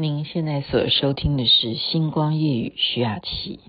[0.00, 3.60] 您现在所收听的是《星光夜雨》徐雅琪。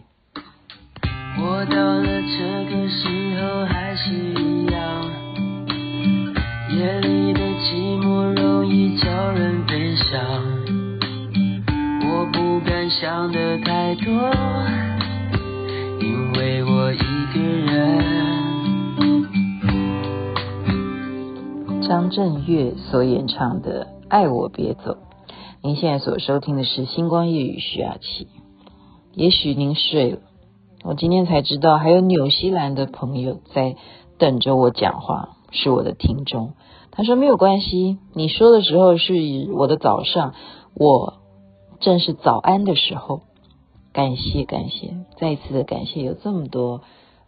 [1.38, 5.12] 我到了这个时候还是一样，
[6.70, 10.41] 夜里的寂寞容易叫人悲伤。
[12.07, 14.32] 我不敢想的太多，
[16.00, 16.98] 因为我一
[17.34, 18.00] 个人。
[21.82, 24.93] 张震岳所演唱的《爱我别走》，
[25.64, 28.27] 您现在所收听的是《星光夜语》徐雅琪。
[29.13, 30.17] 也许您睡了，
[30.84, 33.76] 我今天才知道还有纽西兰的朋友在
[34.17, 36.53] 等着我讲话，是我的听众。
[36.89, 39.13] 他说没有关系，你说的时候是
[39.53, 40.34] 我的早上，
[40.73, 41.20] 我
[41.80, 43.22] 正是早安的时候。
[43.94, 46.81] 感谢感谢，再一次的感谢，有这么多。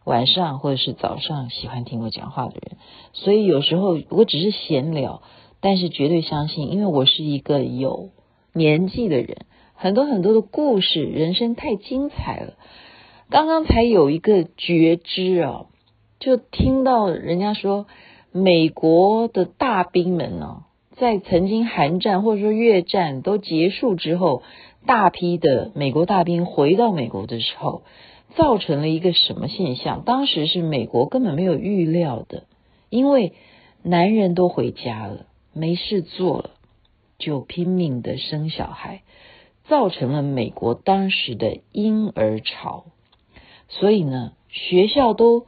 [0.06, 2.78] 晚上或者是早上喜欢听我讲话的人，
[3.14, 5.22] 所以有时候我只是闲聊，
[5.62, 8.10] 但是绝对相信，因为我是一个有
[8.54, 12.54] 年纪的人，很多很多的故事，人生太精彩了。
[13.30, 15.66] 刚刚才有一个觉知啊，
[16.20, 17.88] 就听到人家说，
[18.32, 20.64] 美国的大兵们呢，
[20.96, 24.44] 在曾经韩战或者说越战都结束之后，
[24.86, 27.84] 大批的美国大兵回到美国的时候。
[28.36, 30.02] 造成了一个什么现象？
[30.06, 32.46] 当时是美国根本没有预料的，
[32.90, 33.34] 因为
[33.84, 36.50] 男人都回家了，没事做了，
[37.18, 39.04] 就拼命的生小孩，
[39.66, 42.86] 造成了美国当时的婴儿潮。
[43.70, 45.46] 所以呢，学校都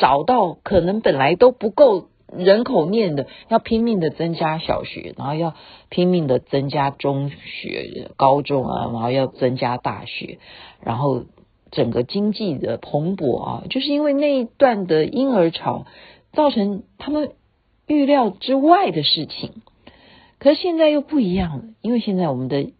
[0.00, 5.54] 少到可能本来都不够人口念的，要拼命的增加小学，然后要
[5.88, 10.38] 拼命的增加中学、高中啊，然后要增加大学，
[10.80, 11.24] 然后。
[11.70, 15.84] 整个经济的蓬勃啊，就是因为那一段的婴儿潮，
[16.32, 17.32] 造成他们
[17.86, 19.60] 预料之外的事情。
[20.38, 22.72] 可是现在又不一样了，因为现在我们的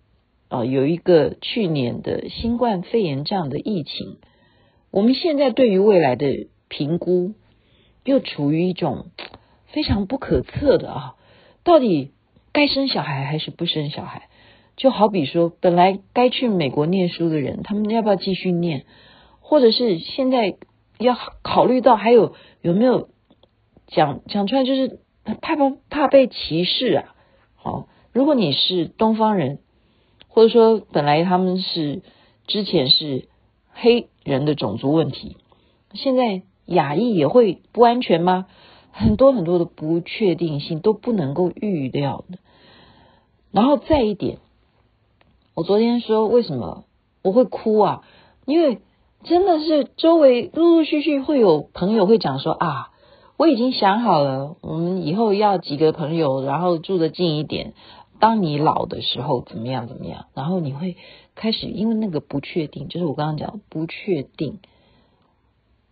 [0.48, 4.18] 啊有一个去年的新冠肺炎这样的疫情，
[4.90, 7.34] 我们现在对于未来的评估
[8.04, 9.06] 又处于一种
[9.66, 11.14] 非常不可测的啊，
[11.64, 12.12] 到底
[12.52, 14.28] 该生小孩还是不生小孩？
[14.76, 18.84] 就好比说，本来该去美国念书的人，他们要不要继续念？
[19.40, 20.56] 或者是现在
[20.98, 23.08] 要考虑到还有有没有
[23.88, 25.00] 讲讲出来，就是
[25.40, 27.14] 怕不怕被歧视啊？
[27.68, 29.58] 好，如果你是东方人，
[30.28, 32.00] 或者说本来他们是
[32.46, 33.28] 之前是
[33.74, 35.36] 黑人的种族问题，
[35.92, 38.46] 现在亚裔也会不安全吗？
[38.90, 42.38] 很多很多的不确定性都不能够预料的。
[43.52, 44.38] 然后再一点。
[45.52, 46.84] 我昨天说为什么
[47.22, 48.02] 我会哭啊？
[48.46, 48.78] 因为
[49.24, 52.92] 真的是周围陆陆续续会有朋友会讲说啊，
[53.38, 57.72] 我已经想好了，我们以后要几个朋友，然后住得近一点。
[58.18, 60.26] 当你老的时候怎么样怎么样？
[60.34, 60.96] 然后你会
[61.36, 64.58] 开始因为那个不确定，就是我刚刚讲不确定。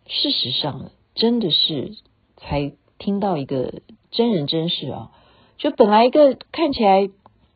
[0.08, 1.96] 事实上，真的是
[2.36, 3.74] 才听到一个
[4.10, 5.12] 真人真事啊，
[5.56, 7.08] 就本来一个看起来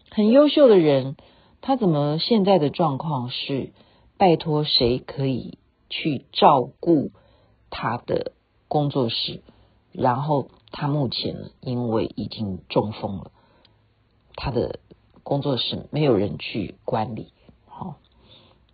[0.09, 1.17] 很优秀的人。
[1.63, 3.73] 他怎么现在的状况是
[4.17, 5.59] 拜托谁可以
[5.91, 7.11] 去照顾
[7.71, 8.33] 他的
[8.69, 9.43] 工作室？
[9.93, 13.31] 然后他目前因为已经中风了，
[14.37, 14.81] 他的
[15.23, 17.33] 工作室没有人去管理。
[17.67, 17.97] 好，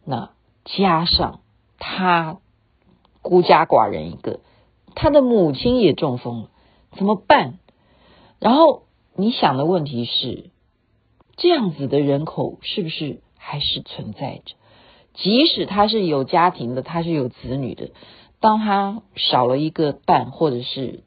[0.04, 0.30] 那
[0.64, 1.40] 加上
[1.78, 2.38] 他
[3.22, 4.40] 孤家寡人一个，
[4.94, 6.50] 他的母亲也中风了，
[6.92, 7.58] 怎么办？
[8.38, 8.82] 然后
[9.14, 10.50] 你想的问题是？
[11.38, 14.54] 这样子的人口是不是还是存在着？
[15.12, 17.90] 即使他是有家庭的，他是有子女的，
[18.40, 21.00] 当他少了一个伴，或者是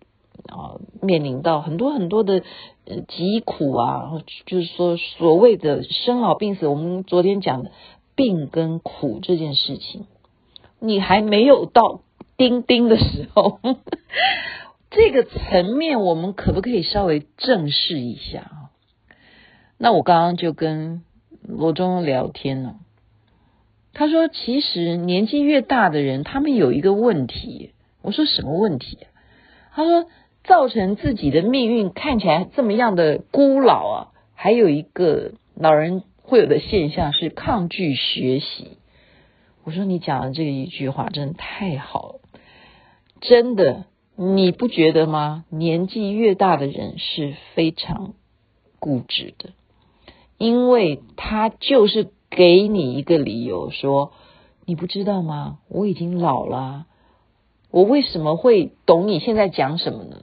[0.48, 2.44] 啊、面临到很多很多的
[2.86, 7.72] 呃疾苦啊，就是说所谓的生老病死，我们昨天讲的
[8.16, 10.06] 病跟苦这件事情，
[10.80, 12.02] 你还没有到
[12.36, 13.60] 钉钉的时候，
[14.90, 18.72] 这个层面我们可不可以稍微正视一下啊？
[19.78, 21.04] 那我刚刚就跟
[21.44, 22.76] 罗中聊天了，
[23.94, 27.72] 他说，其实年纪越大的人，他们有一个问题。
[28.02, 28.98] 我说什么问题？
[29.74, 30.06] 他说，
[30.44, 38.78] 造成自己的命运看起来这么样的孤老啊，还有一个老人会有的现象是抗拒学习。
[39.66, 42.20] 我说你讲的这一句话真的太好了，
[43.20, 45.44] 真的，你不觉得吗？
[45.50, 48.14] 年纪越大的人是非常
[48.80, 49.50] 固执的。
[50.38, 54.14] 因为他就是给你一个理由说，
[54.66, 55.58] 你不知道吗？
[55.68, 56.86] 我已经老了，
[57.70, 60.20] 我为什么会懂你现在讲什么呢？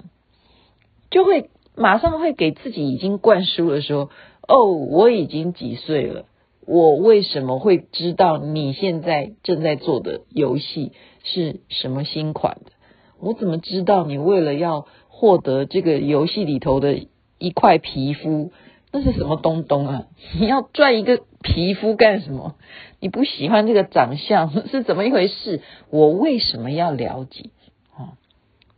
[1.11, 4.09] 就会马上会给自己已经灌输了说，
[4.49, 6.25] 哦，我已经几岁了，
[6.67, 10.93] 我为什么会知道你现在正在做的游戏
[11.23, 12.73] 是什么新款的？
[13.21, 16.99] 我怎么知道你为了要获得这个游戏里头的
[17.37, 18.53] 一块皮肤，
[18.91, 20.07] 那是什么东东啊？
[20.41, 22.57] 你要赚一个皮肤干什么？
[22.99, 25.63] 你不喜欢这个长相 是怎么一回事？
[25.91, 27.51] 我为什么要了解？
[27.97, 28.19] 啊，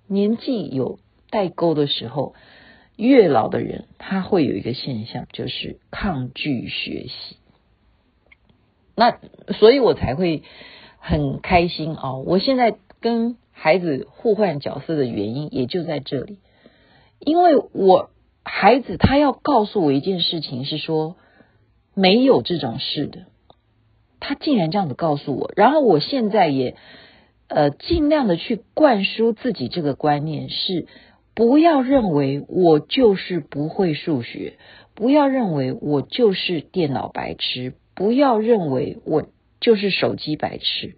[0.07, 0.99] 年纪有
[1.31, 2.35] 代沟的时候，
[2.97, 7.37] 越老的人他会有一个现象，就是抗拒学习。
[8.95, 9.19] 那
[9.55, 10.43] 所以我才会
[10.99, 12.17] 很开心啊！
[12.17, 16.39] 我现在跟孩子互换角色的原因也就在这里，
[17.19, 18.11] 因为我
[18.45, 21.17] 孩子他要告诉我一件事情，是说
[22.01, 23.27] 没有这种事的。
[24.21, 26.77] 他竟然这样子告诉我，然后我现在也
[27.49, 30.87] 呃尽量的去灌输自己这个观念，是
[31.35, 34.59] 不要认为我就是不会数学，
[34.95, 37.75] 不要认为我就是电脑白痴。
[37.95, 39.27] 不要认为我
[39.61, 40.95] 就是手机白痴，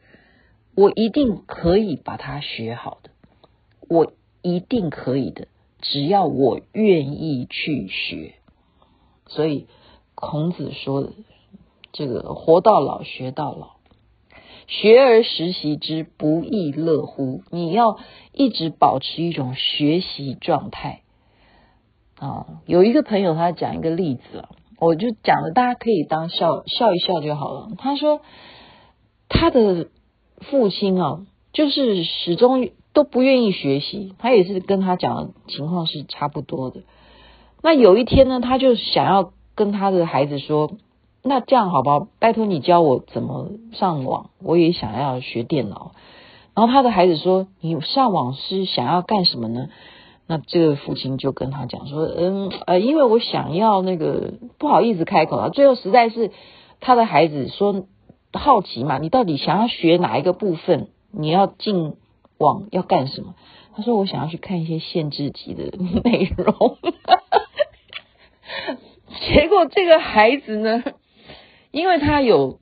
[0.75, 3.11] 我一定可以把它学好的，
[3.88, 4.12] 我
[4.43, 5.49] 一定可以的，
[5.81, 8.35] 只要我愿意去学。
[9.29, 9.67] 所以
[10.20, 11.11] 孔子说的
[11.93, 13.70] 这个“活到老，学到老，
[14.67, 17.99] 学而时习之，不亦乐乎”，你要
[18.32, 21.02] 一直保持一种学习状态
[22.19, 22.46] 啊。
[22.67, 24.44] 有一个朋友他讲一个例子。
[24.82, 27.69] 我就讲了，大家可以当笑笑一笑就好了。
[27.76, 28.22] 他说，
[29.28, 29.88] 他的
[30.38, 36.81] 父亲啊，就是始终都不愿意学习，他也是跟他讲的情况是差不多的。
[37.61, 40.71] 那有一天呢，他就想要跟他的孩子说
[41.23, 42.09] ：“那这样好不好？
[42.19, 45.93] 拜托你教我怎么上网，我也想要学电脑。”
[46.57, 49.69] 然后他的孩子说：“你上网是想要干什么呢？”
[50.27, 55.51] 那这个父亲就跟他讲说，嗯呃，因为我想要那个不好意思开口了。
[55.51, 56.31] 最后实在是
[56.81, 57.85] 他的孩子说
[58.33, 60.89] 好奇嘛，你到底想要学哪一个部分？
[61.11, 61.97] 你要进
[62.39, 63.35] 网要干什么？
[63.77, 65.65] 他说我想要去看一些限制级的
[66.03, 66.79] 内容。
[69.33, 70.85] 结果这个孩子呢，
[71.73, 72.61] 因为他有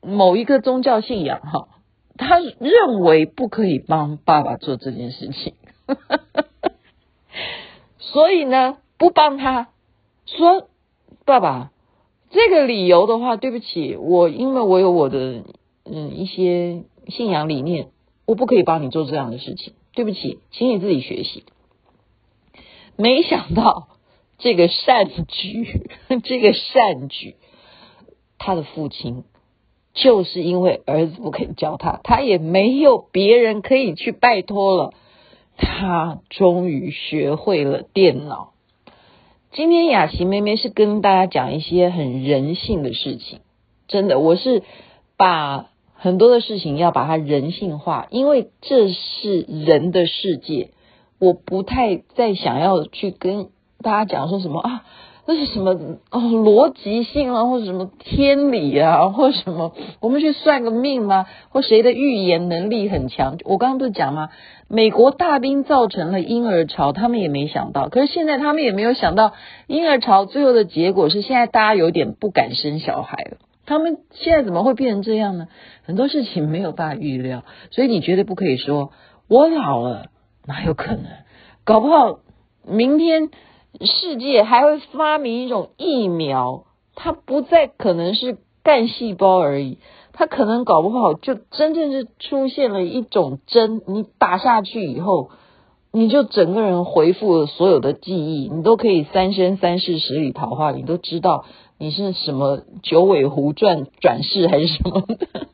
[0.00, 1.68] 某一个宗教信仰哈，
[2.16, 5.54] 他认为不可以帮爸爸做这件事情。
[7.98, 9.68] 所以呢，不帮他
[10.26, 10.68] 说，
[11.24, 11.72] 爸爸，
[12.30, 15.44] 这个理由的话，对不起，我因为我有我的
[15.84, 17.88] 嗯一些信仰理念，
[18.26, 21.44] 我不可以帮你做这样的事情，对不起，请你自己学习。
[22.96, 23.88] 没想到
[24.42, 25.82] 这个善举，
[26.24, 27.36] 这个善举，
[28.38, 29.24] 他的父亲
[29.94, 34.94] 就是因为儿子不肯教他，他也没有别人可以去拜托了。
[35.56, 38.52] 他终于学会了电脑。
[39.52, 43.40] 今天雅琪妹妹是跟大家讲一些很人性的事情，
[43.86, 44.62] 真的，我是
[45.18, 50.70] 把很多的事情要把它人性化，因为这是人的世界，
[51.20, 53.50] 我不太再想要去跟
[53.82, 54.84] 大家讲说什么啊。
[55.24, 55.70] 那是什么
[56.10, 56.18] 哦？
[56.18, 59.72] 逻辑性啊，或者什么天理啊，或者什么？
[60.00, 61.26] 我们去算个命吗？
[61.50, 63.38] 或谁的预言能力很强？
[63.44, 64.30] 我刚刚不是讲吗？
[64.66, 67.88] 美国大兵造成了婴儿潮，他们也没想到。
[67.88, 69.34] 可是现在他们也没有想到，
[69.68, 73.36] 婴儿潮最后的结果是现在大家有点不敢生小孩了。
[73.64, 75.46] 他们现在怎么会变成这样呢？
[75.84, 78.90] 很多事情没有办法预料，所以你绝对不可以说
[79.28, 80.06] 我老了，
[80.46, 81.04] 哪有可能？
[81.62, 82.18] 搞不好
[82.66, 83.30] 明天。
[83.86, 89.78] 世界还会发明一种疫苗，它不再可能是干细胞而已，
[90.12, 95.30] 它可能搞不好就真正是出现了一种针，你打下去以后，
[95.92, 101.44] 你就整个人恢复了所有的记忆，你都可以三生三世十里桃花，你都知道
[101.78, 105.48] 你是什么九尾狐转转世还是什么的。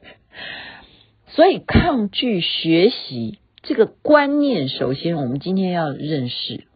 [1.29, 6.68] 所以抗拒学习这个观念，首先我们今天要认识。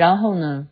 [0.00, 0.66] 然后呢，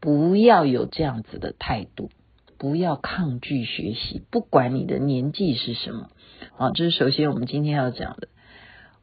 [0.00, 2.08] 不要有这样子的态度，
[2.56, 6.08] 不要抗拒学习，不管你的年纪是什么。
[6.56, 8.28] 啊，这是首先我们今天要讲的。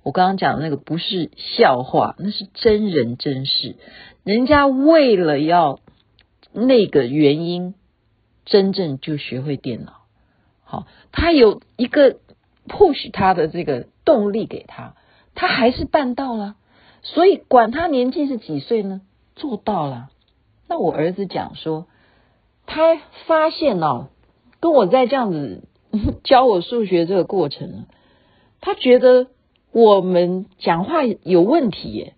[0.02, 3.76] 我刚刚讲的那个不是笑话，那是真人真事。
[4.24, 5.80] 人家为了要
[6.52, 7.76] 那个原因，
[8.46, 10.02] 真正就学会电脑。
[10.64, 12.18] 好，他有一个
[12.68, 14.96] push 他的这个动力给他，
[15.36, 16.56] 他还是办到了。
[17.04, 19.02] 所以管他年纪是几岁呢？
[19.42, 20.10] 做到了，
[20.68, 21.88] 那我儿子讲说，
[22.68, 22.96] 他
[23.26, 24.10] 发现哦，
[24.60, 25.64] 跟我在这样子
[26.24, 27.86] 教我数学这个过程，
[28.62, 29.30] 他觉得
[29.72, 32.14] 我们讲话有问题耶，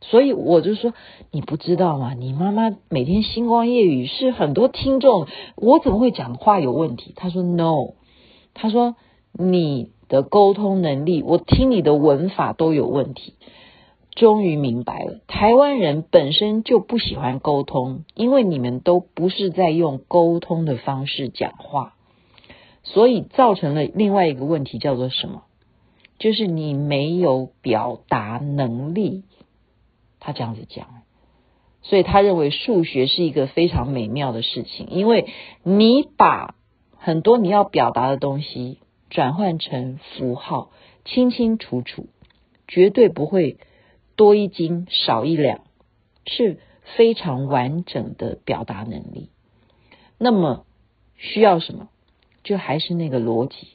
[0.00, 0.94] 所以我就说，
[1.30, 2.14] 你不知道吗？
[2.14, 7.12] 你妈妈每天星光夜语是很多听众，我怎么会讲话有问题？
[7.14, 7.92] 他说 no，
[8.54, 8.96] 他说
[9.32, 13.34] 你的沟通能力，我听你的文法都有问题。
[14.16, 21.94] 终于明白了，台湾人本身就不喜欢沟通，因为你们都不是在用沟通的方式讲话，
[22.82, 25.42] 所以造成了另外一个问题，叫做什么？
[26.18, 29.24] 就是你没有表达能力。
[30.18, 30.86] 他这样子讲，
[31.82, 35.26] 所以他认为数学是一个非常美妙的事情，因为
[35.62, 36.54] 你把
[36.96, 38.78] 很多你要表达的东西
[39.10, 40.70] 转换成符号，
[41.04, 42.06] 清清楚楚，
[42.66, 43.58] 绝对不会。
[44.16, 45.60] 多一斤少一两，
[46.26, 46.58] 是
[46.96, 49.30] 非常完整的表达能力。
[50.18, 50.64] 那么
[51.16, 51.88] 需要什么？
[52.42, 53.68] 就还是那个逻辑，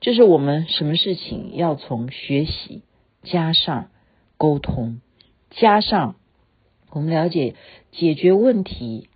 [0.00, 2.82] 就是我们什么事情要从学习
[3.22, 3.88] 加上
[4.36, 5.00] 沟通，
[5.50, 6.16] 加上
[6.90, 7.54] 我们了解
[7.90, 9.08] 解决问题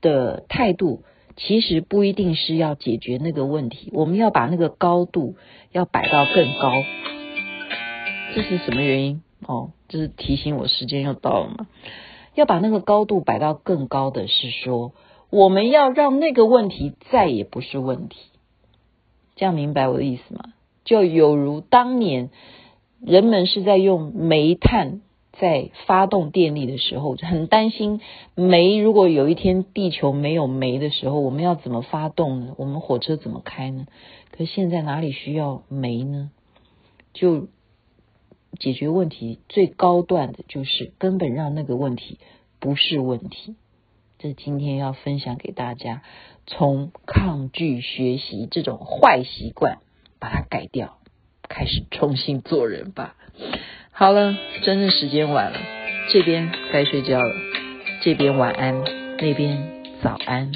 [0.00, 1.04] 的态度，
[1.36, 5.36] 其实不一定是要解决那个问题，我们要把那个高度
[5.70, 6.72] 要摆到更高。
[8.34, 9.22] 这是什么原因？
[9.46, 11.66] 哦，这是提醒我时间又到了嘛？
[12.34, 14.92] 要把那个高度摆到更高的是说，
[15.30, 18.18] 我们要让那个问题再也不是问题。
[19.34, 20.52] 这样明白我的意思吗？
[20.84, 22.30] 就有如当年
[23.00, 25.00] 人们是在用煤炭
[25.32, 28.00] 在发动电力的时候，很担心
[28.34, 32.54] 煤如果有一天地球没有煤的时候，我们要怎么发动呢？
[32.58, 33.86] 我们火车怎么开呢？
[34.30, 36.30] 可现在哪里需要煤呢？
[37.12, 37.48] 就。
[38.58, 42.18] 解决问题最高段的就是根本让那个问题
[42.58, 43.56] 不是问题。
[44.18, 46.02] 这是今天要分享给大家，
[46.46, 49.78] 从抗拒学习这种坏习惯
[50.18, 50.98] 把它改掉，
[51.48, 53.16] 开始重新做人吧。
[53.92, 55.58] 好了，真的时间晚了，
[56.12, 57.34] 这边该睡觉了，
[58.02, 58.84] 这边晚安，
[59.18, 60.52] 那边早安。